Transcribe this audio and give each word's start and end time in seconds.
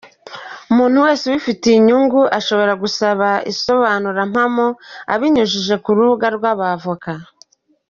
Umuntu 0.71 0.97
wese 1.05 1.23
ubifitemo 1.25 1.75
inyungu 1.79 2.19
ashobora 2.39 2.73
gusaba 2.83 3.27
isobanurampamo 3.51 4.67
abinyujije 5.13 5.75
ku 5.83 5.89
Rugaga 5.97 6.27
rw‟Abavoka”. 6.37 7.11